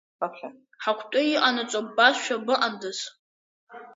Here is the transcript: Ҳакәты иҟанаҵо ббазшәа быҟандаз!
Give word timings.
Ҳакәты 0.83 1.19
иҟанаҵо 1.33 1.79
ббазшәа 1.87 2.35
быҟандаз! 2.45 2.99